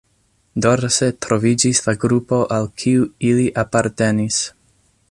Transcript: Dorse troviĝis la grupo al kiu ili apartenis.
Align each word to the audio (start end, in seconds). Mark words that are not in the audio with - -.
Dorse 0.65 1.09
troviĝis 1.25 1.83
la 1.89 1.95
grupo 2.05 2.41
al 2.57 2.67
kiu 2.85 3.07
ili 3.33 3.47
apartenis. 3.67 4.43